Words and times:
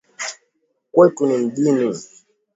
Kwetu 0.93 1.23
ni 1.27 1.37
mjini. 1.37 1.93